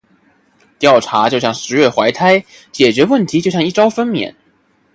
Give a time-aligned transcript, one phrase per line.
[0.79, 4.33] 调查就像“十月怀胎”，解决问题就像“一朝分娩”。